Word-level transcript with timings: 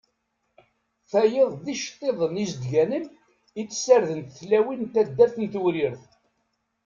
Tayeḍ 1.09 1.51
d 1.65 1.67
iceṭṭiḍen 1.73 2.41
izeddganen 2.43 3.03
i 3.59 3.61
d-ssardent 3.69 4.35
tlawin 4.39 4.81
n 4.85 4.87
taddart 4.93 5.35
n 5.39 5.45
Tewrirt. 5.53 6.03